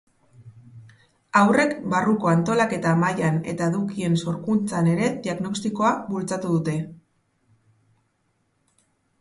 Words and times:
Hauek 1.41 1.75
barruko 1.93 2.31
antolaketa 2.31 2.93
mailan 3.03 3.37
eta 3.53 3.67
edukien 3.73 4.17
sorkuntzan 4.23 4.89
ere 4.95 5.11
diagnostikoa 5.27 5.93
bultzatu 6.09 6.55
dute. 6.57 6.77